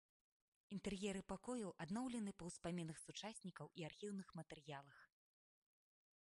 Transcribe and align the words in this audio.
Інтэр'еры 0.75 1.19
пакояў 1.31 1.71
адноўлены 1.85 2.31
па 2.39 2.47
ўспамінах 2.49 2.97
сучаснікаў 3.05 3.67
і 3.83 3.87
архіўных 3.91 4.27
матэрыялах. 4.41 4.99